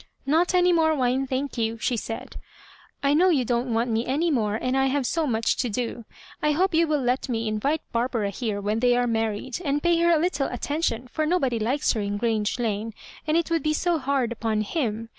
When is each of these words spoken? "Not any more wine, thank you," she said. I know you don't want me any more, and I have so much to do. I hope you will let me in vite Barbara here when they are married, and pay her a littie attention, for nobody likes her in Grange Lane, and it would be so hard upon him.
"Not 0.25 0.55
any 0.55 0.73
more 0.73 0.95
wine, 0.95 1.27
thank 1.27 1.59
you," 1.59 1.77
she 1.77 1.95
said. 1.95 2.35
I 3.03 3.13
know 3.13 3.29
you 3.29 3.45
don't 3.45 3.71
want 3.71 3.91
me 3.91 4.03
any 4.07 4.31
more, 4.31 4.55
and 4.55 4.75
I 4.75 4.87
have 4.87 5.05
so 5.05 5.27
much 5.27 5.57
to 5.57 5.69
do. 5.69 6.05
I 6.41 6.53
hope 6.53 6.73
you 6.73 6.87
will 6.87 7.03
let 7.03 7.29
me 7.29 7.47
in 7.47 7.59
vite 7.59 7.83
Barbara 7.91 8.31
here 8.31 8.59
when 8.59 8.79
they 8.79 8.97
are 8.97 9.05
married, 9.05 9.59
and 9.63 9.83
pay 9.83 9.99
her 9.99 10.09
a 10.09 10.17
littie 10.17 10.51
attention, 10.51 11.07
for 11.09 11.27
nobody 11.27 11.59
likes 11.59 11.93
her 11.93 12.01
in 12.01 12.17
Grange 12.17 12.57
Lane, 12.57 12.95
and 13.27 13.37
it 13.37 13.51
would 13.51 13.61
be 13.61 13.73
so 13.73 13.99
hard 13.99 14.31
upon 14.31 14.61
him. 14.61 15.09